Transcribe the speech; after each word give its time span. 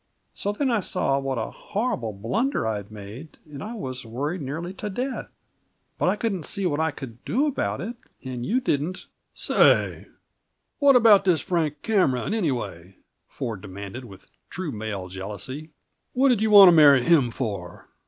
So 0.33 0.51
then 0.51 0.71
I 0.71 0.79
saw 0.79 1.19
what 1.19 1.37
a 1.37 1.51
horrible 1.51 2.11
blunder 2.11 2.65
I'd 2.65 2.89
made, 2.89 3.37
and 3.45 3.63
I 3.63 3.75
was 3.75 4.03
worried 4.03 4.41
nearly 4.41 4.73
to 4.73 4.89
death! 4.89 5.29
But 5.99 6.09
I 6.09 6.15
couldn't 6.15 6.47
see 6.47 6.65
what 6.65 6.79
I 6.79 6.89
could 6.89 7.23
do 7.23 7.45
about 7.45 7.81
it, 7.81 7.97
and 8.23 8.43
you 8.43 8.59
didn't" 8.61 9.05
"Say, 9.47 10.07
what 10.79 10.95
about 10.95 11.23
this 11.23 11.39
Frank 11.41 11.83
Cameron, 11.83 12.33
anyway?" 12.33 12.97
Ford 13.27 13.61
demanded, 13.61 14.05
with 14.05 14.25
true 14.49 14.71
male 14.71 15.07
jealousy. 15.07 15.69
"What 16.13 16.29
did 16.29 16.41
you 16.41 16.49
want 16.49 16.69
to 16.69 16.75
marry 16.75 17.03
him 17.03 17.29
for? 17.29 17.87